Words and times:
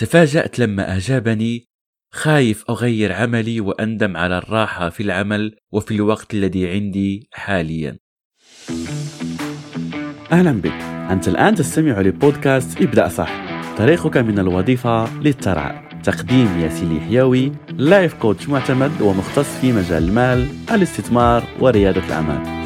تفاجأت 0.00 0.58
لما 0.58 0.96
أجابني 0.96 1.68
خايف 2.12 2.64
أغير 2.70 3.12
عملي 3.12 3.60
وأندم 3.60 4.16
على 4.16 4.38
الراحة 4.38 4.88
في 4.88 5.02
العمل 5.02 5.56
وفي 5.72 5.94
الوقت 5.94 6.34
الذي 6.34 6.68
عندي 6.68 7.28
حاليا. 7.32 7.98
أهلا 10.32 10.52
بك. 10.52 10.72
أنت 11.10 11.28
الآن 11.28 11.54
تستمع 11.54 12.00
لبودكاست 12.00 12.82
ابدأ 12.82 13.08
صح. 13.08 13.30
طريقك 13.78 14.16
من 14.16 14.38
الوظيفة 14.38 15.20
للثراء 15.20 15.88
تقديم 16.04 16.60
ياسين 16.60 17.00
حيوي 17.00 17.52
لايف 17.72 18.14
كوتش 18.14 18.48
معتمد 18.48 19.00
ومختص 19.00 19.60
في 19.60 19.72
مجال 19.72 20.08
المال 20.08 20.48
الاستثمار 20.70 21.44
وريادة 21.60 22.06
الأعمال. 22.06 22.59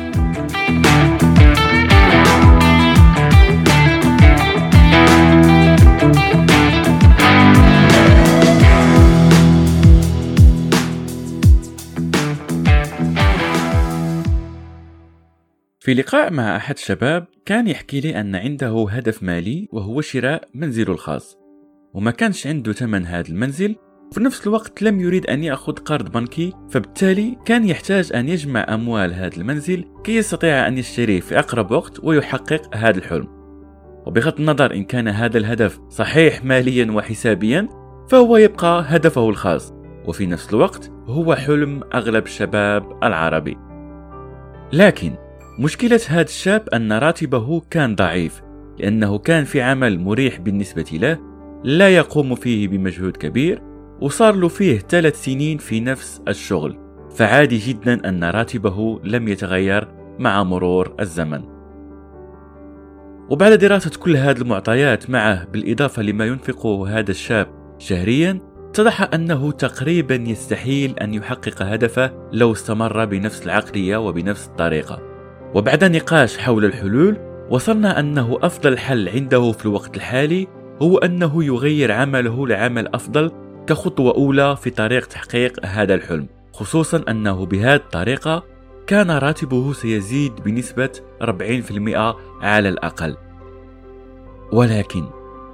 في 15.84 15.94
لقاء 15.94 16.32
مع 16.32 16.56
أحد 16.56 16.74
الشباب 16.74 17.26
كان 17.46 17.66
يحكي 17.66 18.00
لي 18.00 18.20
أن 18.20 18.36
عنده 18.36 18.86
هدف 18.90 19.22
مالي 19.22 19.68
وهو 19.72 20.00
شراء 20.00 20.48
منزله 20.54 20.92
الخاص. 20.92 21.38
وما 21.94 22.10
كانش 22.10 22.46
عنده 22.46 22.72
ثمن 22.72 23.06
هذا 23.06 23.28
المنزل 23.28 23.76
وفي 24.10 24.20
نفس 24.20 24.46
الوقت 24.46 24.82
لم 24.82 25.00
يريد 25.00 25.26
أن 25.26 25.44
يأخذ 25.44 25.72
قرض 25.72 26.12
بنكي 26.12 26.52
فبالتالي 26.70 27.38
كان 27.44 27.68
يحتاج 27.68 28.12
أن 28.14 28.28
يجمع 28.28 28.66
أموال 28.68 29.14
هذا 29.14 29.36
المنزل 29.36 29.84
كي 30.04 30.16
يستطيع 30.16 30.68
أن 30.68 30.78
يشتريه 30.78 31.20
في 31.20 31.38
أقرب 31.38 31.70
وقت 31.70 32.04
ويحقق 32.04 32.76
هذا 32.76 32.98
الحلم. 32.98 33.28
وبغض 34.06 34.40
النظر 34.40 34.74
إن 34.74 34.84
كان 34.84 35.08
هذا 35.08 35.38
الهدف 35.38 35.80
صحيح 35.88 36.44
ماليا 36.44 36.92
وحسابيا 36.92 37.68
فهو 38.08 38.36
يبقى 38.36 38.84
هدفه 38.88 39.28
الخاص. 39.28 39.72
وفي 40.06 40.26
نفس 40.26 40.50
الوقت 40.50 40.90
هو 41.06 41.34
حلم 41.34 41.80
أغلب 41.94 42.24
الشباب 42.24 43.04
العربي. 43.04 43.56
لكن 44.72 45.23
مشكلة 45.58 46.00
هذا 46.08 46.22
الشاب 46.22 46.68
أن 46.68 46.92
راتبه 46.92 47.62
كان 47.70 47.94
ضعيف 47.94 48.42
لأنه 48.78 49.18
كان 49.18 49.44
في 49.44 49.62
عمل 49.62 50.00
مريح 50.00 50.40
بالنسبة 50.40 50.86
له 50.92 51.18
لا 51.64 51.88
يقوم 51.88 52.34
فيه 52.34 52.68
بمجهود 52.68 53.16
كبير 53.16 53.62
وصار 54.00 54.34
له 54.34 54.48
فيه 54.48 54.78
ثلاث 54.78 55.24
سنين 55.24 55.58
في 55.58 55.80
نفس 55.80 56.22
الشغل. 56.28 56.78
فعادي 57.16 57.58
جدا 57.58 58.08
أن 58.08 58.24
راتبه 58.24 59.00
لم 59.04 59.28
يتغير 59.28 59.88
مع 60.18 60.42
مرور 60.42 60.94
الزمن. 61.00 61.42
وبعد 63.30 63.52
دراسة 63.52 63.90
كل 63.98 64.16
هذه 64.16 64.38
المعطيات 64.38 65.10
معه 65.10 65.44
بالإضافة 65.44 66.02
لما 66.02 66.26
ينفقه 66.26 66.98
هذا 66.98 67.10
الشاب 67.10 67.46
شهريا 67.78 68.40
اتضح 68.70 69.14
أنه 69.14 69.52
تقريبا 69.52 70.14
يستحيل 70.14 70.98
أن 70.98 71.14
يحقق 71.14 71.62
هدفه 71.62 72.28
لو 72.32 72.52
استمر 72.52 73.04
بنفس 73.04 73.42
العقلية 73.42 73.96
وبنفس 73.96 74.46
الطريقة. 74.46 75.13
وبعد 75.54 75.84
نقاش 75.84 76.38
حول 76.38 76.64
الحلول 76.64 77.16
وصلنا 77.50 78.00
أنه 78.00 78.38
أفضل 78.42 78.78
حل 78.78 79.08
عنده 79.08 79.52
في 79.52 79.66
الوقت 79.66 79.96
الحالي 79.96 80.46
هو 80.82 80.98
أنه 80.98 81.44
يغير 81.44 81.92
عمله 81.92 82.46
لعمل 82.46 82.88
أفضل 82.94 83.32
كخطوة 83.66 84.14
أولى 84.14 84.56
في 84.56 84.70
طريق 84.70 85.06
تحقيق 85.06 85.66
هذا 85.66 85.94
الحلم 85.94 86.26
خصوصا 86.52 87.04
أنه 87.08 87.46
بهذه 87.46 87.74
الطريقة 87.74 88.44
كان 88.86 89.10
راتبه 89.10 89.72
سيزيد 89.72 90.32
بنسبة 90.44 90.90
40% 91.22 92.16
على 92.40 92.68
الأقل. 92.68 93.16
ولكن 94.52 95.04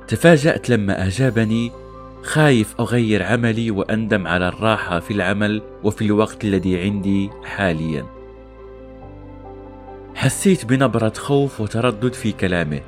تفاجأت 0.09 0.71
لما 0.71 1.06
أجابني 1.06 1.73
خايف 2.23 2.75
أغير 2.81 3.23
عملي 3.23 3.71
وأندم 3.71 4.27
على 4.27 4.48
الراحة 4.48 5.01
في 5.01 5.11
العمل 5.11 5.62
وفي 5.84 6.05
الوقت 6.05 6.45
الذي 6.45 6.81
عندي 6.81 7.31
حالياً. 7.45 8.19
حسيت 10.15 10.65
بنبرة 10.65 11.12
خوف 11.16 11.60
وتردد 11.60 12.12
في 12.12 12.32
كلامه 12.32 12.81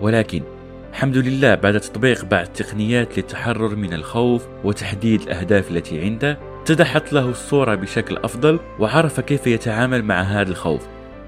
ولكن 0.00 0.42
الحمد 0.90 1.16
لله 1.16 1.54
بعد 1.54 1.80
تطبيق 1.80 2.24
بعض 2.24 2.46
التقنيات 2.46 3.18
للتحرر 3.18 3.76
من 3.76 3.92
الخوف 3.92 4.46
وتحديد 4.64 5.20
الأهداف 5.20 5.70
التي 5.70 6.00
عنده 6.00 6.38
اتضحت 6.62 7.12
له 7.12 7.28
الصورة 7.28 7.74
بشكل 7.74 8.16
أفضل 8.16 8.58
وعرف 8.78 9.20
كيف 9.20 9.46
يتعامل 9.46 10.04
مع 10.04 10.20
هذا 10.20 10.50
الخوف. 10.50 10.86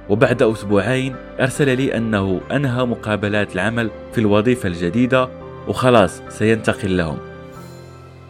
وبعد 0.08 0.42
أسبوعين 0.42 1.16
أرسل 1.40 1.76
لي 1.76 1.96
أنه 1.96 2.40
أنهى 2.52 2.84
مقابلات 2.84 3.54
العمل 3.54 3.90
في 4.12 4.18
الوظيفة 4.18 4.66
الجديدة 4.66 5.28
وخلاص 5.68 6.22
سينتقل 6.28 6.96
لهم. 6.96 7.18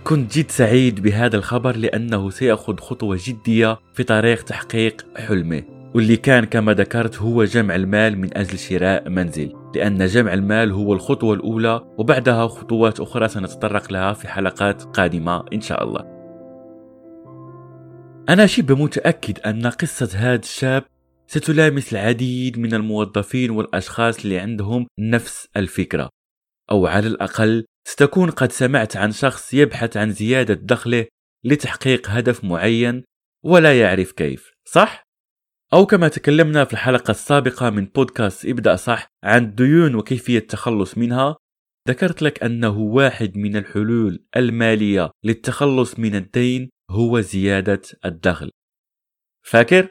كنت 0.04 0.38
جد 0.38 0.50
سعيد 0.50 1.00
بهذا 1.00 1.36
الخبر 1.36 1.76
لأنه 1.76 2.30
سيأخذ 2.30 2.78
خطوة 2.78 3.18
جدية 3.24 3.78
في 3.94 4.02
طريق 4.02 4.42
تحقيق 4.42 5.06
حلمه. 5.16 5.79
واللي 5.94 6.16
كان 6.16 6.44
كما 6.44 6.74
ذكرت 6.74 7.18
هو 7.18 7.44
جمع 7.44 7.74
المال 7.74 8.18
من 8.18 8.36
أجل 8.36 8.58
شراء 8.58 9.08
منزل 9.08 9.52
لأن 9.74 10.06
جمع 10.06 10.34
المال 10.34 10.72
هو 10.72 10.92
الخطوة 10.92 11.34
الأولى 11.34 11.80
وبعدها 11.98 12.46
خطوات 12.46 13.00
أخرى 13.00 13.28
سنتطرق 13.28 13.92
لها 13.92 14.12
في 14.12 14.28
حلقات 14.28 14.82
قادمة 14.82 15.44
إن 15.52 15.60
شاء 15.60 15.84
الله 15.84 16.00
أنا 18.28 18.46
شبه 18.46 18.74
متأكد 18.74 19.38
أن 19.38 19.66
قصة 19.66 20.10
هذا 20.14 20.40
الشاب 20.40 20.84
ستلامس 21.26 21.92
العديد 21.92 22.58
من 22.58 22.74
الموظفين 22.74 23.50
والأشخاص 23.50 24.24
اللي 24.24 24.38
عندهم 24.38 24.86
نفس 24.98 25.48
الفكرة 25.56 26.08
أو 26.70 26.86
على 26.86 27.06
الأقل 27.06 27.64
ستكون 27.88 28.30
قد 28.30 28.52
سمعت 28.52 28.96
عن 28.96 29.12
شخص 29.12 29.54
يبحث 29.54 29.96
عن 29.96 30.10
زيادة 30.10 30.54
دخله 30.54 31.06
لتحقيق 31.44 32.10
هدف 32.10 32.44
معين 32.44 33.04
ولا 33.44 33.80
يعرف 33.80 34.12
كيف 34.12 34.50
صح؟ 34.64 35.09
أو 35.72 35.86
كما 35.86 36.08
تكلمنا 36.08 36.64
في 36.64 36.72
الحلقة 36.72 37.10
السابقة 37.10 37.70
من 37.70 37.86
بودكاست 37.86 38.46
ابدأ 38.46 38.76
صح 38.76 39.06
عن 39.24 39.44
الديون 39.44 39.94
وكيفية 39.94 40.38
التخلص 40.38 40.98
منها 40.98 41.36
ذكرت 41.88 42.22
لك 42.22 42.42
أنه 42.42 42.78
واحد 42.78 43.36
من 43.36 43.56
الحلول 43.56 44.24
المالية 44.36 45.10
للتخلص 45.24 45.98
من 45.98 46.14
الدين 46.14 46.70
هو 46.90 47.20
زيادة 47.20 47.82
الدخل 48.04 48.50
فاكر؟ 49.46 49.88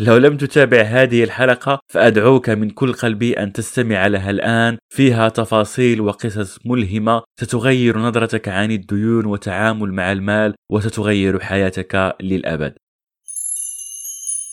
لو 0.00 0.16
لم 0.16 0.36
تتابع 0.36 0.80
هذه 0.80 1.24
الحلقة 1.24 1.80
فأدعوك 1.92 2.50
من 2.50 2.70
كل 2.70 2.92
قلبي 2.92 3.32
أن 3.32 3.52
تستمع 3.52 4.06
لها 4.06 4.30
الآن 4.30 4.78
فيها 4.94 5.28
تفاصيل 5.28 6.00
وقصص 6.00 6.66
ملهمة 6.66 7.22
ستغير 7.40 7.98
نظرتك 7.98 8.48
عن 8.48 8.70
الديون 8.70 9.26
وتعامل 9.26 9.92
مع 9.92 10.12
المال 10.12 10.54
وستغير 10.72 11.40
حياتك 11.40 12.16
للأبد 12.20 12.74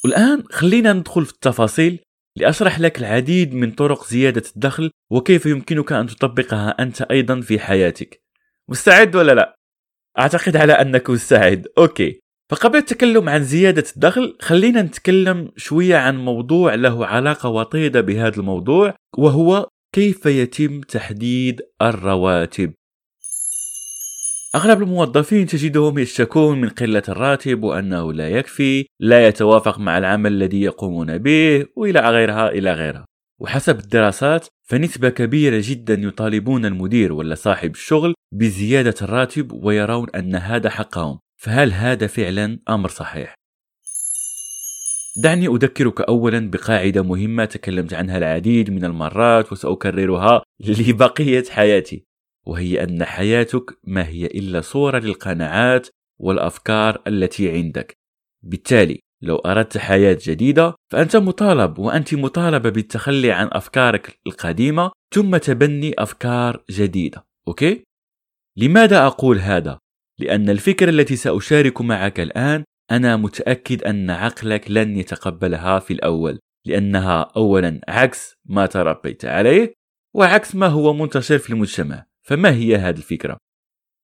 والآن 0.06 0.44
خلينا 0.52 0.94
ندخل 0.94 1.26
في 1.26 1.32
التفاصيل 1.34 2.00
لأشرح 2.38 2.80
لك 2.80 3.00
العديد 3.00 3.54
من 3.54 3.72
طرق 3.72 4.08
زيادة 4.08 4.44
الدخل 4.56 4.92
وكيف 5.12 5.46
يمكنك 5.46 5.92
أن 5.92 6.08
تطبقها 6.08 6.70
أنت 6.70 7.02
أيضا 7.02 7.42
في 7.42 7.60
حياتك. 7.60 8.22
مستعد 8.70 9.16
ولا 9.16 9.32
لا؟ 9.32 9.56
أعتقد 10.20 10.56
على 10.58 10.74
أنك 10.74 11.10
مستعد. 11.10 11.68
أوكي. 11.78 12.20
فقبل 12.52 12.78
التكلم 12.78 13.30
عن 13.30 13.44
زيادة 13.44 13.84
الدخل 13.96 14.38
خلينا 14.42 14.82
نتكلم 14.82 15.52
شوية 15.58 15.98
عن 15.98 16.18
موضوع 16.18 16.76
له 16.76 17.06
علاقة 17.06 17.50
وطيدة 17.50 18.02
بهذا 18.02 18.38
الموضوع 18.38 18.96
وهو 19.18 19.70
كيف 19.96 20.26
يتم 20.26 20.82
تحديد 20.82 21.62
الرواتب. 21.82 22.74
أغلب 24.56 24.82
الموظفين 24.82 25.48
تجدهم 25.48 26.00
يشتكون 26.00 26.62
من 26.62 26.70
قلة 26.70 27.04
الراتب 27.10 27.64
وأنه 27.64 28.14
لا 28.14 28.30
يكفي 28.30 28.86
لا 29.00 29.28
يتوافق 29.28 29.80
مع 29.80 29.98
العمل 29.98 30.34
الذي 30.34 30.62
يقومون 30.62 31.18
به 31.18 31.66
وإلى 31.76 32.00
غيرها 32.00 32.50
إلى 32.50 32.74
غيرها. 32.74 33.06
وحسب 33.42 33.80
الدراسات 33.80 34.48
فنسبة 34.64 35.10
كبيرة 35.10 35.62
جدا 35.64 35.94
يطالبون 35.94 36.66
المدير 36.66 37.14
ولا 37.14 37.36
صاحب 37.36 37.72
الشغل 37.72 38.14
بزيادة 38.34 38.96
الراتب 39.02 39.52
ويرون 39.52 40.08
أن 40.16 40.36
هذا 40.36 40.70
حقهم. 40.70 41.20
فهل 41.38 41.74
هذا 41.74 42.08
فعلا 42.08 42.60
أمر 42.70 42.90
صحيح؟ 42.90 43.36
دعني 45.24 45.48
أذكرك 45.48 46.02
أولا 46.02 46.50
بقاعدة 46.50 47.04
مهمة 47.04 47.46
تكلمت 47.46 47.94
عنها 47.94 48.18
العديد 48.18 48.70
من 48.70 48.86
المرات 48.86 49.52
وسأكررها 49.52 50.42
لبقية 50.60 51.44
حياتي. 51.50 52.06
وهي 52.46 52.84
أن 52.84 53.04
حياتك 53.04 53.78
ما 53.84 54.08
هي 54.08 54.26
إلا 54.26 54.62
صورة 54.62 55.00
للقناعات 55.00 55.88
والأفكار 56.20 57.02
التي 57.08 57.52
عندك 57.52 57.98
بالتالي 58.44 59.00
لو 59.22 59.36
أردت 59.36 59.78
حياة 59.78 60.18
جديدة 60.22 60.76
فأنت 60.92 61.16
مطالب 61.16 61.80
وأنت 61.80 62.14
مطالبة 62.14 62.70
بالتخلي 62.70 63.32
عن 63.32 63.50
أفكارك 63.52 64.20
القديمة 64.28 64.92
ثم 65.14 65.38
تبني 65.38 65.94
أفكار 65.98 66.64
جديدة 66.72 67.26
أوكي؟ 67.48 67.84
لماذا 68.58 69.06
أقول 69.06 69.40
هذا؟ 69.40 69.80
لأن 70.20 70.50
الفكرة 70.50 70.90
التي 70.90 71.16
سأشارك 71.16 71.82
معك 71.82 72.20
الآن 72.20 72.64
أنا 72.92 73.18
متأكد 73.18 73.84
أن 73.84 74.10
عقلك 74.10 74.72
لن 74.72 74.98
يتقبلها 74.98 75.80
في 75.80 75.94
الأول 75.94 76.40
لأنها 76.66 77.22
أولا 77.36 77.82
عكس 77.88 78.34
ما 78.46 78.66
تربيت 78.66 79.26
عليه 79.26 79.74
وعكس 80.16 80.56
ما 80.56 80.68
هو 80.68 80.94
منتشر 80.94 81.38
في 81.38 81.50
المجتمع 81.50 82.06
فما 82.26 82.54
هي 82.54 82.76
هذه 82.76 82.98
الفكرة؟ 82.98 83.38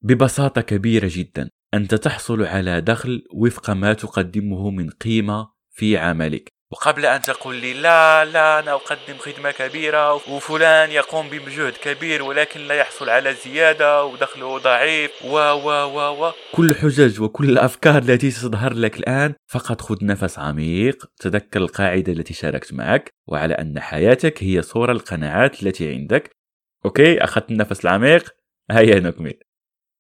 ببساطة 0.03 0.61
كبيرة 0.61 1.09
جدا 1.11 1.49
أنت 1.73 1.95
تحصل 1.95 2.43
على 2.43 2.81
دخل 2.81 3.23
وفق 3.33 3.69
ما 3.69 3.93
تقدمه 3.93 4.69
من 4.69 4.89
قيمة 4.89 5.51
في 5.69 5.97
عملك 5.97 6.47
وقبل 6.71 7.05
أن 7.05 7.21
تقول 7.21 7.55
لي 7.55 7.73
لا 7.73 8.25
لا 8.25 8.59
أنا 8.59 8.71
أقدم 8.73 9.17
خدمة 9.19 9.51
كبيرة 9.51 10.13
وفلان 10.13 10.91
يقوم 10.91 11.29
بمجهود 11.29 11.73
كبير 11.83 12.23
ولكن 12.23 12.59
لا 12.59 12.75
يحصل 12.75 13.09
على 13.09 13.33
زيادة 13.33 14.05
ودخله 14.05 14.57
ضعيف 14.57 15.11
و 15.25 15.35
و 15.37 15.69
و 15.69 16.25
و 16.25 16.31
كل 16.51 16.69
الحجج 16.69 17.21
وكل 17.21 17.49
الأفكار 17.49 17.97
التي 17.97 18.31
تظهر 18.31 18.73
لك 18.73 18.99
الآن 18.99 19.33
فقط 19.47 19.81
خذ 19.81 20.05
نفس 20.05 20.39
عميق 20.39 21.05
تذكر 21.19 21.59
القاعدة 21.59 22.13
التي 22.13 22.33
شاركت 22.33 22.73
معك 22.73 23.09
وعلى 23.27 23.53
أن 23.53 23.79
حياتك 23.79 24.43
هي 24.43 24.61
صورة 24.61 24.91
القناعات 24.91 25.63
التي 25.63 25.89
عندك 25.89 26.40
Okay؟ 26.85 27.23
أخذت 27.23 27.51
النفس 27.51 27.85
العميق. 27.85 28.35
هيا 28.71 28.99
نكمل. 28.99 29.33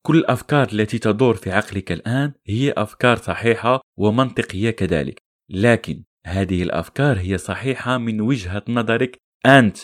كل 0.05 0.17
الأفكار 0.17 0.67
التي 0.73 0.99
تدور 0.99 1.35
في 1.35 1.51
عقلك 1.51 1.91
الآن 1.91 2.33
هي 2.47 2.71
أفكار 2.71 3.17
صحيحة 3.17 3.81
ومنطقية 3.97 4.69
كذلك. 4.69 5.21
لكن 5.49 6.03
هذه 6.25 6.63
الأفكار 6.63 7.19
هي 7.19 7.37
صحيحة 7.37 7.97
من 7.97 8.21
وجهة 8.21 8.63
نظرك 8.69 9.17
أنت 9.45 9.77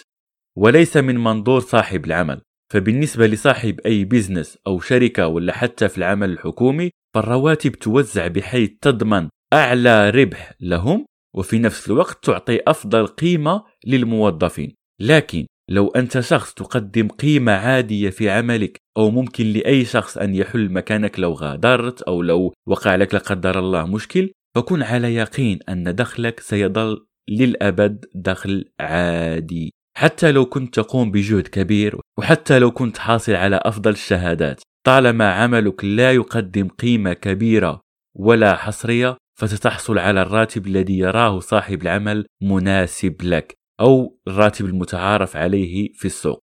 وليس 0.57 0.97
من 0.97 1.17
منظور 1.17 1.59
صاحب 1.59 2.05
العمل. 2.05 2.41
فبالنسبة 2.73 3.27
لصاحب 3.27 3.79
أي 3.79 4.05
business 4.05 4.57
أو 4.67 4.79
شركة 4.79 5.27
ولا 5.27 5.53
حتى 5.53 5.87
في 5.87 5.97
العمل 5.97 6.29
الحكومي 6.29 6.91
فالرواتب 7.15 7.71
توزع 7.71 8.27
بحيث 8.27 8.71
تضمن 8.81 9.29
أعلى 9.53 10.09
ربح 10.09 10.53
لهم 10.59 11.05
وفي 11.35 11.59
نفس 11.59 11.87
الوقت 11.87 12.25
تعطي 12.25 12.59
أفضل 12.67 13.07
قيمة 13.07 13.63
للموظفين. 13.85 14.75
لكن 15.01 15.45
لو 15.69 15.87
أنت 15.87 16.19
شخص 16.19 16.53
تقدم 16.53 17.07
قيمة 17.07 17.51
عادية 17.51 18.09
في 18.09 18.29
عملك 18.29 18.77
أو 18.97 19.11
ممكن 19.11 19.45
لأي 19.45 19.85
شخص 19.85 20.17
أن 20.17 20.35
يحل 20.35 20.71
مكانك 20.71 21.19
لو 21.19 21.33
غادرت 21.33 22.01
أو 22.01 22.21
لو 22.21 22.53
وقع 22.67 22.95
لك 22.95 23.13
لا 23.13 23.19
قدر 23.19 23.59
الله 23.59 23.85
مشكل 23.85 24.31
فكن 24.55 24.83
على 24.83 25.15
يقين 25.15 25.59
أن 25.69 25.95
دخلك 25.95 26.39
سيظل 26.39 27.05
للأبد 27.29 28.05
دخل 28.15 28.65
عادي. 28.79 29.73
حتى 29.97 30.31
لو 30.31 30.45
كنت 30.45 30.75
تقوم 30.75 31.11
بجهد 31.11 31.47
كبير 31.47 31.99
وحتى 32.19 32.59
لو 32.59 32.71
كنت 32.71 32.97
حاصل 32.97 33.33
على 33.35 33.59
أفضل 33.63 33.91
الشهادات 33.91 34.61
طالما 34.85 35.33
عملك 35.33 35.85
لا 35.85 36.11
يقدم 36.11 36.67
قيمة 36.67 37.13
كبيرة 37.13 37.81
ولا 38.15 38.55
حصرية 38.55 39.17
فستحصل 39.39 39.97
على 39.97 40.21
الراتب 40.21 40.67
الذي 40.67 40.97
يراه 40.97 41.39
صاحب 41.39 41.81
العمل 41.81 42.25
مناسب 42.41 43.15
لك. 43.23 43.53
أو 43.79 44.19
الراتب 44.27 44.65
المتعارف 44.65 45.35
عليه 45.35 45.91
في 45.93 46.05
السوق. 46.05 46.43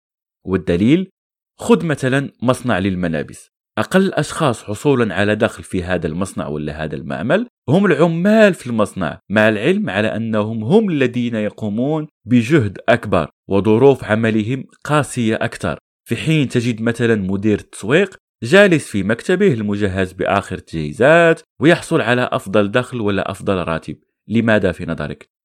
والدليل 0.47 1.11
خذ 1.59 1.87
مثلا 1.87 2.31
مصنع 2.43 2.79
للملابس. 2.79 3.51
أقل 3.79 4.01
الأشخاص 4.01 4.65
حصولا 4.65 5.15
على 5.15 5.37
دخل 5.37 5.63
في 5.63 5.83
هذا 5.83 6.07
المصنع 6.07 6.47
ولا 6.47 6.85
هذا 6.85 6.97
المعمل 6.97 7.47
هم 7.69 7.87
العمال 7.87 8.55
في 8.55 8.67
المصنع 8.67 9.21
مع 9.31 9.49
العلم 9.49 9.91
على 9.91 10.17
أنهم 10.17 10.65
هم 10.65 10.89
الذين 10.89 11.35
يقومون 11.35 12.07
بجهد 12.27 12.79
أكبر 12.89 13.31
وظروف 13.49 14.05
عملهم 14.05 14.65
قاسية 14.85 15.35
أكثر. 15.35 15.79
في 16.09 16.17
حين 16.17 16.49
تجد 16.49 16.83
مثلا 16.83 17.15
مدير 17.15 17.59
التسويق 17.59 18.17
جالس 18.43 18.89
في 18.89 19.03
مكتبه 19.03 19.53
المجهز 19.53 20.13
بآخر 20.13 20.57
التجهيزات 20.57 21.41
ويحصل 21.61 22.01
على 22.01 22.29
أفضل 22.33 22.71
دخل 22.71 23.01
ولا 23.01 23.31
أفضل 23.31 23.55
راتب. 23.57 23.97
لماذا 24.29 24.73
في 24.73 24.87
نظرك؟ 24.87 25.40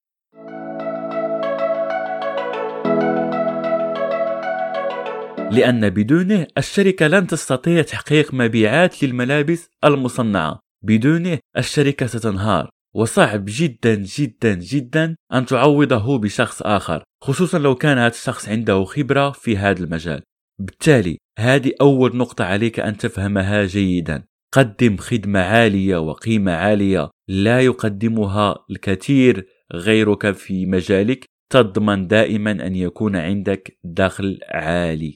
لأن 5.56 5.90
بدونه 5.90 6.48
الشركة 6.58 7.08
لن 7.08 7.28
تستطيع 7.28 7.82
تحقيق 7.82 8.34
مبيعات 8.34 9.04
للملابس 9.04 9.70
المصنعة. 9.84 10.60
بدونه 10.84 11.40
الشركة 11.58 12.06
ستنهار. 12.08 12.70
وصعب 12.96 13.46
جدا 13.48 13.96
جدا 13.96 14.54
جدا 14.54 15.16
أن 15.34 15.46
تعوضه 15.46 16.18
بشخص 16.18 16.62
آخر 16.62 17.04
خصوصا 17.24 17.60
لو 17.60 17.76
كان 17.76 17.98
هذا 17.98 18.08
الشخص 18.14 18.50
عنده 18.50 18.84
خبرة 18.84 19.32
في 19.32 19.58
هذا 19.58 19.84
المجال. 19.84 20.22
بالتالي 20.60 21.18
هذه 21.40 21.72
أول 21.82 22.18
نقطة 22.18 22.46
عليك 22.46 22.80
أن 22.80 22.98
تفهمها 22.98 23.66
جيدا. 23.66 24.24
قدم 24.54 24.98
خدمة 24.98 25.40
عالية 25.40 25.98
وقيمة 25.98 26.52
عالية 26.52 27.10
لا 27.28 27.62
يقدمها 27.62 28.56
الكثير 28.72 29.48
غيرك 29.74 30.32
في 30.32 30.66
مجالك 30.66 31.26
تضمن 31.52 32.08
دائما 32.08 32.52
أن 32.52 32.76
يكون 32.76 33.16
عندك 33.16 33.78
دخل 33.84 34.40
عالي. 34.50 35.16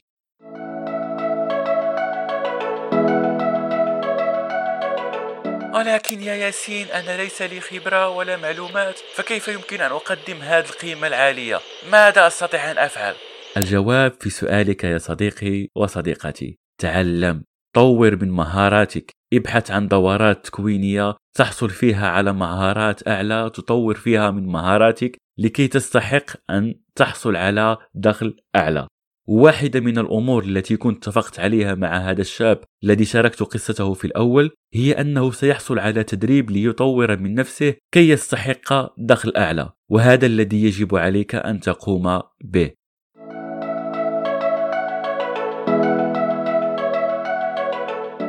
ولكن 5.80 6.22
يا 6.22 6.34
ياسين 6.34 6.86
أنا 6.86 7.16
ليس 7.16 7.42
لي 7.42 7.60
خبرة 7.60 8.08
ولا 8.08 8.36
معلومات 8.36 8.98
فكيف 9.14 9.48
يمكن 9.48 9.80
أن 9.80 9.90
أقدم 9.90 10.36
هذه 10.36 10.64
القيمة 10.64 11.06
العالية؟ 11.06 11.60
ماذا 11.92 12.26
أستطيع 12.26 12.70
أن 12.70 12.78
أفعل؟ 12.78 13.14
الجواب 13.56 14.12
في 14.20 14.30
سؤالك 14.30 14.84
يا 14.84 14.98
صديقي 14.98 15.68
وصديقتي 15.76 16.58
تعلم 16.78 17.44
طور 17.74 18.16
من 18.16 18.30
مهاراتك 18.30 19.10
ابحث 19.34 19.70
عن 19.70 19.88
دورات 19.88 20.46
تكوينية 20.46 21.16
تحصل 21.36 21.70
فيها 21.70 22.08
على 22.08 22.32
مهارات 22.32 23.08
أعلى 23.08 23.50
تطور 23.54 23.94
فيها 23.94 24.30
من 24.30 24.46
مهاراتك 24.46 25.16
لكي 25.38 25.68
تستحق 25.68 26.30
أن 26.50 26.74
تحصل 26.94 27.36
على 27.36 27.76
دخل 27.94 28.36
أعلى 28.56 28.86
واحدة 29.30 29.80
من 29.80 29.98
الأمور 29.98 30.44
التي 30.44 30.76
كنت 30.76 31.08
اتفقت 31.08 31.40
عليها 31.40 31.74
مع 31.74 32.10
هذا 32.10 32.20
الشاب 32.20 32.60
الذي 32.84 33.04
شاركت 33.04 33.42
قصته 33.42 33.94
في 33.94 34.04
الأول 34.04 34.50
هي 34.74 34.92
أنه 34.92 35.30
سيحصل 35.30 35.78
على 35.78 36.04
تدريب 36.04 36.50
ليطور 36.50 37.16
من 37.16 37.34
نفسه 37.34 37.74
كي 37.92 38.08
يستحق 38.08 38.92
دخل 38.98 39.32
أعلى 39.36 39.70
وهذا 39.90 40.26
الذي 40.26 40.64
يجب 40.64 40.96
عليك 40.96 41.34
أن 41.34 41.60
تقوم 41.60 42.20
به. 42.44 42.70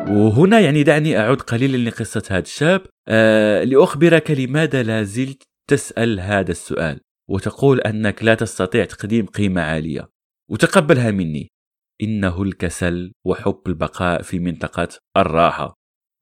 وهنا 0.10 0.60
يعني 0.60 0.84
دعني 0.84 1.20
أعود 1.20 1.42
قليلا 1.42 1.90
لقصة 1.90 2.24
هذا 2.30 2.40
الشاب. 2.40 2.82
آه 3.08 3.64
لأخبرك 3.64 4.32
لماذا 4.32 4.84
لا 4.84 5.04
زلت 5.04 5.44
تسأل 5.70 6.20
هذا 6.20 6.52
السؤال 6.52 7.00
وتقول 7.30 7.82
أنك 7.82 8.24
لا 8.24 8.34
تستطيع 8.36 8.86
تقديم 8.86 9.26
قيمة 9.26 9.62
عالية. 9.62 10.11
وتقبلها 10.52 11.12
مني. 11.12 11.48
إنه 12.02 12.42
الكسل 12.44 13.12
وحب 13.26 13.62
البقاء 13.68 14.22
في 14.22 14.40
منطقة 14.40 14.88
الراحة. 15.18 15.74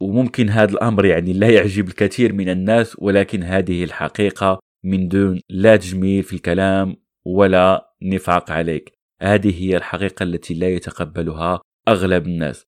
وممكن 0.01 0.50
هذا 0.50 0.71
الأمر 0.71 1.05
يعني 1.05 1.33
لا 1.33 1.50
يعجب 1.50 1.88
الكثير 1.88 2.33
من 2.33 2.50
الناس 2.50 2.95
ولكن 3.00 3.43
هذه 3.43 3.83
الحقيقة 3.83 4.59
من 4.86 5.07
دون 5.07 5.41
لا 5.50 5.75
تجميل 5.75 6.24
في 6.24 6.33
الكلام 6.33 6.95
ولا 7.25 7.93
نفاق 8.01 8.51
عليك. 8.51 8.93
هذه 9.21 9.63
هي 9.63 9.77
الحقيقة 9.77 10.24
التي 10.24 10.53
لا 10.53 10.69
يتقبلها 10.69 11.62
أغلب 11.88 12.27
الناس. 12.27 12.63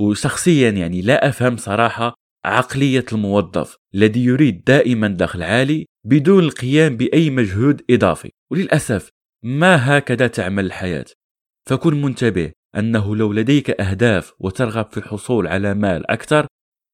وشخصيا 0.00 0.70
يعني 0.70 1.02
لا 1.02 1.28
أفهم 1.28 1.56
صراحة 1.56 2.14
عقلية 2.44 3.04
الموظف 3.12 3.76
الذي 3.94 4.24
يريد 4.24 4.64
دائما 4.64 5.08
دخل 5.08 5.42
عالي 5.42 5.86
بدون 6.06 6.44
القيام 6.44 6.96
بأي 6.96 7.30
مجهود 7.30 7.82
إضافي. 7.90 8.30
وللأسف 8.52 9.10
ما 9.44 9.98
هكذا 9.98 10.26
تعمل 10.26 10.66
الحياة؟ 10.66 11.04
فكن 11.68 12.02
منتبه 12.02 12.52
أنه 12.76 13.16
لو 13.16 13.32
لديك 13.32 13.80
أهداف 13.80 14.32
وترغب 14.38 14.90
في 14.90 14.96
الحصول 14.96 15.46
على 15.46 15.74
مال 15.74 16.10
أكثر 16.10 16.46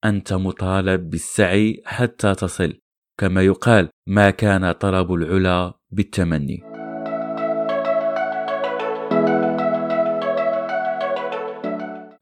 أنت 0.05 0.33
مطالب 0.33 1.11
بالسعي 1.11 1.83
حتى 1.85 2.35
تصل 2.35 2.79
كما 3.21 3.43
يقال 3.43 3.89
ما 4.09 4.31
كان 4.31 4.73
طلب 4.73 5.13
العلا 5.13 5.75
بالتمني 5.91 6.63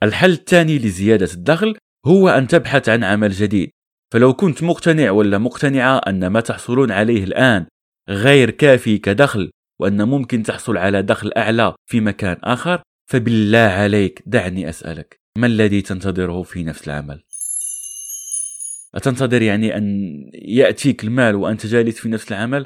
الحل 0.03 0.31
الثاني 0.31 0.79
لزيادة 0.79 1.33
الدخل 1.35 1.77
هو 2.07 2.29
أن 2.29 2.47
تبحث 2.47 2.89
عن 2.89 3.05
عمل 3.05 3.31
جديد. 3.31 3.71
فلو 4.13 4.35
كنت 4.35 4.63
مقتنع 4.63 5.11
ولا 5.11 5.39
مقتنعة 5.39 5.99
أن 5.99 6.27
ما 6.27 6.41
تحصلون 6.41 6.91
عليه 6.91 7.25
الآن 7.25 7.67
غير 8.09 8.51
كافي 8.51 8.99
كدخل 8.99 9.51
وأن 9.81 10.09
ممكن 10.09 10.43
تحصل 10.43 10.77
على 10.77 11.03
دخل 11.03 11.33
أعلى 11.37 11.75
في 11.87 12.01
مكان 12.01 12.37
آخر 12.45 12.83
فبالله 13.11 13.59
عليك 13.59 14.23
دعني 14.27 14.69
أسألك 14.69 15.21
ما 15.39 15.47
الذي 15.47 15.83
تنتظره 15.83 16.43
في 16.43 16.65
نفس 16.65 16.89
العمل؟ 16.89 17.23
أتنتظر 18.95 19.43
يعني 19.43 19.77
أن 19.77 20.15
يأتيك 20.35 21.05
المال 21.05 21.35
وأنت 21.35 21.67
جالس 21.67 21.99
في 21.99 22.09
نفس 22.09 22.33
العمل؟ 22.33 22.65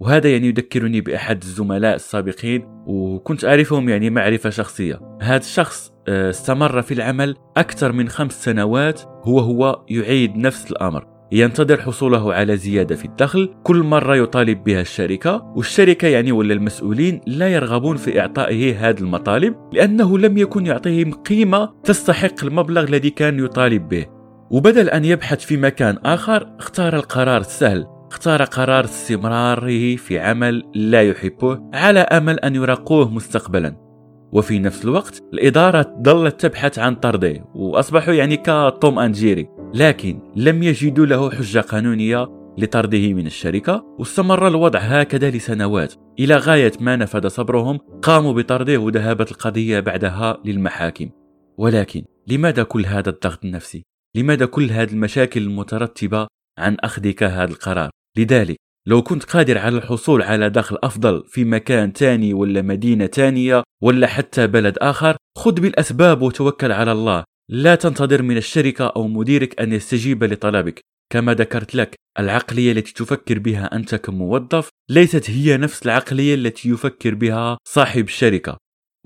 وهذا 0.00 0.32
يعني 0.32 0.46
يذكرني 0.46 1.00
بأحد 1.00 1.42
الزملاء 1.42 1.94
السابقين 1.94 2.62
وكنت 2.86 3.44
أعرفهم 3.44 3.88
يعني 3.88 4.10
معرفة 4.10 4.50
شخصية 4.50 5.00
هذا 5.22 5.36
الشخص 5.36 5.92
آه، 6.08 6.30
استمر 6.30 6.82
في 6.82 6.94
العمل 6.94 7.36
أكثر 7.56 7.92
من 7.92 8.08
خمس 8.08 8.44
سنوات 8.44 9.02
هو 9.02 9.38
هو 9.38 9.84
يعيد 9.88 10.36
نفس 10.36 10.70
الأمر 10.70 11.19
ينتظر 11.32 11.80
حصوله 11.80 12.34
على 12.34 12.56
زيادة 12.56 12.96
في 12.96 13.04
الدخل. 13.04 13.54
كل 13.62 13.82
مرة 13.82 14.16
يطالب 14.16 14.64
بها 14.64 14.80
الشركة 14.80 15.52
والشركة 15.56 16.08
يعني 16.08 16.32
ولا 16.32 16.54
المسؤولين 16.54 17.20
لا 17.26 17.48
يرغبون 17.48 17.96
في 17.96 18.20
إعطائه 18.20 18.88
هذه 18.88 18.98
المطالب 18.98 19.54
لأنه 19.72 20.18
لم 20.18 20.38
يكن 20.38 20.66
يعطيهم 20.66 21.12
قيمة 21.12 21.70
تستحق 21.84 22.44
المبلغ 22.44 22.84
الذي 22.84 23.10
كان 23.10 23.44
يطالب 23.44 23.88
به. 23.88 24.06
وبدل 24.50 24.88
أن 24.88 25.04
يبحث 25.04 25.44
في 25.44 25.56
مكان 25.56 25.98
آخر 26.04 26.56
اختار 26.58 26.96
القرار 26.96 27.40
السهل. 27.40 27.86
اختار 28.10 28.42
قرار 28.42 28.84
استمراره 28.84 29.96
في 29.96 30.18
عمل 30.18 30.62
لا 30.74 31.02
يحبه 31.02 31.60
على 31.74 32.00
أمل 32.00 32.40
أن 32.40 32.54
يرقوه 32.54 33.10
مستقبلا. 33.10 33.89
وفي 34.32 34.58
نفس 34.58 34.84
الوقت 34.84 35.22
الإدارة 35.32 35.96
ظلت 36.02 36.40
تبحث 36.40 36.78
عن 36.78 36.94
طرده 36.94 37.44
وأصبحوا 37.54 38.14
يعني 38.14 38.36
كتوم 38.36 38.98
أند 38.98 39.14
جيري 39.14 39.48
لكن 39.74 40.20
لم 40.36 40.62
يجدوا 40.62 41.06
له 41.06 41.30
حجة 41.30 41.60
قانونية 41.60 42.40
لطرده 42.58 43.12
من 43.12 43.26
الشركة 43.26 43.96
واستمر 43.98 44.48
الوضع 44.48 44.78
هكذا 44.78 45.30
لسنوات 45.30 45.94
إلى 46.18 46.36
غاية 46.36 46.72
ما 46.80 46.96
نفذ 46.96 47.28
صبرهم 47.28 47.78
قاموا 48.02 48.32
بطرده 48.32 48.78
وذهبت 48.78 49.30
القضية 49.30 49.80
بعدها 49.80 50.38
للمحاكم 50.44 51.10
ولكن 51.58 52.04
لماذا 52.26 52.62
كل 52.62 52.86
هذا 52.86 53.10
الضغط 53.10 53.44
النفسي؟ 53.44 53.84
لماذا 54.14 54.46
كل 54.46 54.70
هذه 54.70 54.92
المشاكل 54.92 55.42
المترتبة 55.42 56.26
عن 56.58 56.76
أخذك 56.80 57.22
هذا 57.22 57.50
القرار؟ 57.50 57.90
لذلك 58.16 58.56
لو 58.86 59.02
كنت 59.02 59.24
قادر 59.24 59.58
على 59.58 59.78
الحصول 59.78 60.22
على 60.22 60.50
دخل 60.50 60.78
أفضل 60.82 61.24
في 61.28 61.44
مكان 61.44 61.92
تاني 61.92 62.34
ولا 62.34 62.62
مدينة 62.62 63.06
تانية 63.06 63.62
ولا 63.82 64.06
حتى 64.06 64.46
بلد 64.46 64.78
آخر 64.78 65.16
خذ 65.38 65.52
بالأسباب 65.52 66.22
وتوكل 66.22 66.72
على 66.72 66.92
الله. 66.92 67.24
لا 67.48 67.74
تنتظر 67.74 68.22
من 68.22 68.36
الشركة 68.36 68.86
أو 68.86 69.08
مديرك 69.08 69.60
أن 69.60 69.72
يستجيب 69.72 70.24
لطلبك. 70.24 70.80
كما 71.12 71.34
ذكرت 71.34 71.74
لك 71.74 71.94
العقلية 72.18 72.72
التي 72.72 72.94
تفكر 72.94 73.38
بها 73.38 73.76
أنت 73.76 73.94
كموظف 73.94 74.68
ليست 74.90 75.30
هي 75.30 75.56
نفس 75.56 75.82
العقلية 75.86 76.34
التي 76.34 76.68
يفكر 76.68 77.14
بها 77.14 77.58
صاحب 77.68 78.04
الشركة. 78.04 78.56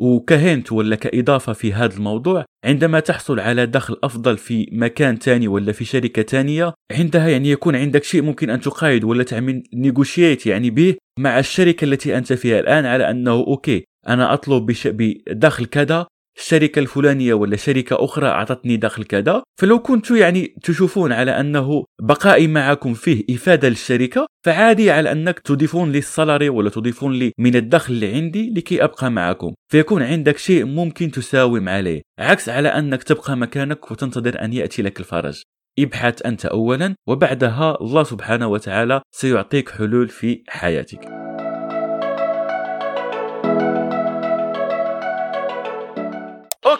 وك 0.00 0.24
hint 0.24 0.72
ولا 0.72 0.96
كإضافة 0.96 1.52
في 1.52 1.72
هذا 1.72 1.96
الموضوع 1.96 2.44
عندما 2.64 3.00
تحصل 3.00 3.40
على 3.40 3.66
دخل 3.66 3.96
أفضل 4.04 4.38
في 4.38 4.68
مكان 4.72 5.18
تاني 5.18 5.48
ولا 5.48 5.72
في 5.72 5.84
شركة 5.84 6.22
تانية 6.22 6.74
عندها 6.92 7.28
يعني 7.28 7.50
يكون 7.50 7.76
عندك 7.76 8.04
شيء 8.04 8.22
ممكن 8.22 8.50
أن 8.50 8.60
تقايض 8.60 9.04
ولا 9.04 9.22
تعمل 9.22 9.62
negotiate 9.74 10.46
يعني 10.46 10.70
به 10.70 10.94
مع 11.18 11.38
الشركة 11.38 11.84
التي 11.84 12.18
أنت 12.18 12.32
فيها 12.32 12.60
الآن 12.60 12.86
على 12.86 13.10
أنه 13.10 13.32
okay 13.32 13.84
أنا 14.08 14.34
أطلب 14.34 14.72
بدخل 14.86 15.66
كذا 15.66 16.06
الشركة 16.36 16.78
الفلانية 16.78 17.34
ولا 17.34 17.56
شركة 17.56 18.04
أخرى 18.04 18.26
أعطتني 18.28 18.76
دخل 18.76 19.04
كذا؟ 19.04 19.42
فلو 19.60 19.78
كنت 19.78 20.10
يعني 20.10 20.54
تشوفون 20.62 21.12
على 21.12 21.30
أنه 21.40 21.84
بقائي 22.00 22.46
معكم 22.46 22.94
فيه 22.94 23.24
إفادة 23.30 23.68
للشركة 23.68 24.26
فعادي 24.46 24.90
على 24.90 25.12
أنك 25.12 25.38
تضيفون 25.38 25.92
لي 25.92 25.98
ال 25.98 26.05
salary 26.05 26.48
ولا 26.48 26.70
تضيفون 26.70 27.12
لي 27.12 27.32
من 27.38 27.56
الدخل 27.56 27.92
اللي 27.92 28.14
عندي 28.14 28.50
لكي 28.56 28.84
أبقى 28.84 29.10
معكم. 29.10 29.54
فيكون 29.72 30.02
عندك 30.02 30.38
شيء 30.38 30.64
ممكن 30.64 31.10
تساوم 31.10 31.68
عليه 31.68 32.02
عكس 32.18 32.48
على 32.48 32.68
أنك 32.68 33.02
تبقى 33.02 33.36
مكانك 33.36 33.90
وتنتظر 33.90 34.44
أن 34.44 34.52
يأتي 34.52 34.82
لك 34.82 35.00
الفرج. 35.00 35.42
ابحث 35.78 36.26
أنت 36.26 36.46
أولا 36.46 36.94
وبعدها 37.08 37.78
الله 37.80 38.02
سبحانه 38.02 38.46
وتعالى 38.46 39.02
سيعطيك 39.12 39.70
حلول 39.70 40.08
في 40.08 40.42
حياتك. 40.48 41.23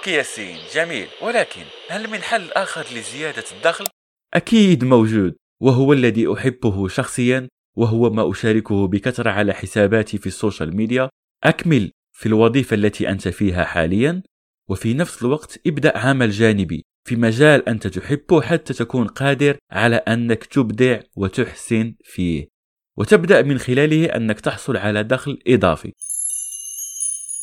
ياسين 0.09 0.57
جميل. 0.75 1.07
ولكن 1.23 1.63
هل 1.89 2.11
من 2.11 2.19
حل 2.19 2.51
آخر 2.53 2.87
لزيادة 2.97 3.45
الدخل؟ 3.57 3.87
أكيد 4.35 4.85
موجود 4.85 5.37
وهو 5.61 5.93
الذي 5.93 6.33
أحبه 6.33 6.89
شخصيا 6.89 7.49
وهو 7.77 8.11
ما 8.11 8.31
أشاركه 8.31 8.87
بكثرة 8.87 9.31
على 9.31 9.55
حساباتي 9.55 10.19
في 10.19 10.27
السوشيال 10.27 10.77
ميديا. 10.77 11.09
أكمل 11.45 11.91
في 12.13 12.27
الوظيفة 12.27 12.75
التي 12.75 13.09
أنت 13.09 13.29
فيها 13.29 13.65
حاليا 13.65 14.23
وفي 14.69 14.95
نفس 14.95 15.23
الوقت 15.23 15.61
ابدأ 15.67 15.99
عمل 15.99 16.31
جانبي 16.31 16.85
في 17.09 17.17
مجال 17.17 17.69
أنت 17.69 17.87
تحبه 17.87 18.43
حتى 18.43 18.75
تكون 18.75 19.07
قادر 19.07 19.57
على 19.71 19.97
أنك 19.97 20.45
تبدع 20.45 21.01
وتحسن 21.17 21.95
فيه. 22.05 22.49
وتبدأ 22.97 23.43
من 23.43 23.59
خلاله 23.59 24.07
أنك 24.07 24.41
تحصل 24.41 24.77
على 24.77 25.03
دخل 25.03 25.39
إضافي. 25.47 25.93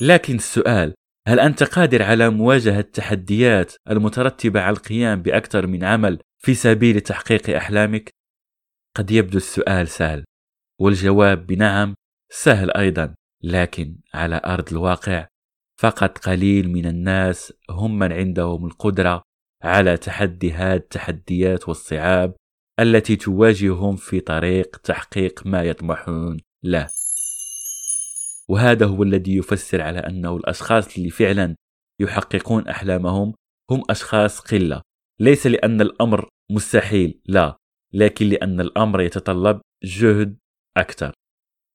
لكن 0.02 0.36
السؤال 0.36 0.94
هل 1.28 1.40
أنت 1.40 1.64
قادر 1.64 2.04
على 2.04 2.30
مواجهة 2.30 2.80
التحديات 2.80 3.74
المترتبة 3.90 4.62
على 4.62 4.78
القيام 4.78 5.22
بأكثر 5.22 5.68
من 5.68 5.84
عمل 5.84 6.20
في 6.40 6.54
سبيل 6.54 7.02
تحقيق 7.02 7.56
أحلامك؟ 7.56 8.10
قد 8.96 9.12
يبدو 9.12 9.38
السؤال 9.38 9.88
سهل 9.88 10.24
والجواب 10.80 11.48
بنعم 11.48 11.96
سهل 12.30 12.72
أيضا 12.72 13.16
لكن 13.44 13.98
على 14.14 14.42
أرض 14.46 14.70
الواقع 14.72 15.28
فقط 15.80 16.18
قليل 16.18 16.70
من 16.70 16.86
الناس 16.86 17.54
هم 17.70 18.00
من 18.00 18.12
عندهم 18.12 18.66
القدرة 18.66 19.22
على 19.64 19.98
تحدي 19.98 20.54
هذه 20.54 20.76
التحديات 20.76 21.68
والصعاب 21.68 22.36
التي 22.80 23.16
تواجههم 23.16 23.96
في 23.96 24.20
طريق 24.20 24.78
تحقيق 24.78 25.48
ما 25.48 25.64
يطمحون 25.64 26.38
له 26.64 26.90
وهذا 28.52 28.86
هو 28.86 29.04
الذي 29.04 29.36
يفسر 29.36 29.82
على 29.82 30.00
أنه 30.00 30.36
الأشخاص 30.36 30.98
اللي 30.98 31.10
فعلا 31.10 31.56
يحققون 32.02 32.68
أحلامهم 32.68 33.34
هم 33.72 33.84
أشخاص 33.90 34.40
قلة. 34.40 34.82
ليس 35.20 35.48
لأن 35.48 35.82
الأمر 35.82 36.30
مستحيل 36.52 37.22
لا 37.26 37.58
لكن 37.94 38.26
لأن 38.30 38.62
الأمر 38.62 39.02
يتطلب 39.02 39.62
جهد 39.84 40.38
أكثر. 40.78 41.12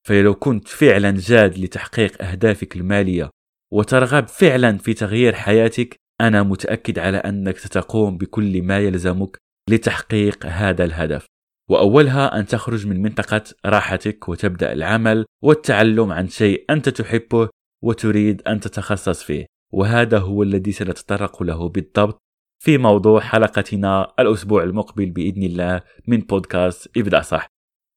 فلو 0.06 0.34
كنت 0.34 0.68
فعلا 0.68 1.10
جاد 1.10 1.58
لتحقيق 1.58 2.22
أهدافك 2.22 2.76
المالية 2.76 3.30
وترغب 3.72 4.28
فعلا 4.28 4.78
في 4.78 4.94
تغيير 4.94 5.34
حياتك 5.34 5.96
أنا 6.20 6.42
متأكد 6.42 6.98
على 6.98 7.16
أنك 7.16 7.56
ستقوم 7.56 8.18
بكل 8.18 8.62
ما 8.62 8.78
يلزمك 8.78 9.38
لتحقيق 9.70 10.46
هذا 10.46 10.84
الهدف. 10.84 11.26
وأولها 11.70 12.38
أن 12.38 12.46
تخرج 12.46 12.86
من 12.86 13.02
منطقة 13.02 13.42
راحتك 13.66 14.28
وتبدأ 14.28 14.72
العمل 14.72 15.24
والتعلم 15.42 16.12
عن 16.12 16.28
شيء 16.28 16.64
أنت 16.70 16.88
تحبه 16.88 17.48
وتريد 17.84 18.42
أن 18.48 18.60
تتخصص 18.60 19.22
فيه. 19.22 19.46
وهذا 19.72 20.18
هو 20.18 20.42
الذي 20.42 20.72
سنتطرق 20.72 21.42
له 21.42 21.68
بالضبط 21.68 22.18
في 22.62 22.78
موضوع 22.78 23.20
حلقتنا 23.20 24.12
الأسبوع 24.20 24.62
المقبل 24.62 25.10
بإذن 25.10 25.42
الله 25.42 25.82
من 26.06 26.18
بودكاست 26.18 26.90
ابدأ 26.96 27.20
صح. 27.20 27.46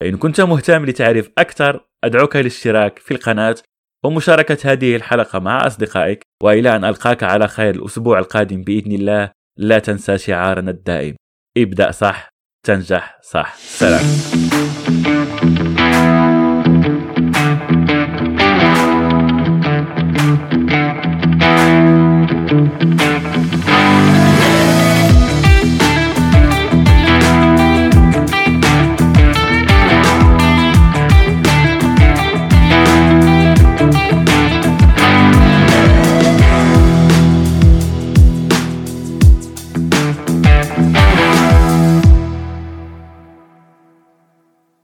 إن 0.02 0.18
كنت 0.18 0.42
مهتم 0.42 0.86
لتعرف 0.86 1.30
أكثر 1.38 1.88
أدعوك 2.04 2.36
للاشتراك 2.36 3.00
في 3.00 3.14
القناة 3.14 3.56
ومشاركة 4.06 4.72
هذه 4.72 4.96
الحلقة 4.96 5.40
مع 5.40 5.68
أصدقائك. 5.68 6.24
وإلى 6.44 6.76
أن 6.76 6.86
ألقاك 6.86 7.24
على 7.24 7.48
خير 7.48 7.76
الأسبوع 7.76 8.20
القادم 8.20 8.62
بإذن 8.62 8.92
الله 8.92 9.32
لا 9.58 9.80
تنسى 9.80 10.18
شعارنا 10.18 10.72
الدائم. 10.72 11.16
ابدأ 11.58 11.92
صح. 11.92 12.30
تنجح 12.64 13.16
صح. 13.22 13.54
سلام. 13.58 14.06